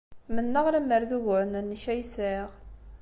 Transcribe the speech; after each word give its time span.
Mennaɣ 0.35 0.65
lemmer 0.73 1.01
d 1.09 1.11
uguren-nnek 1.17 1.83
ay 1.93 2.01
sɛiɣ. 2.05 2.49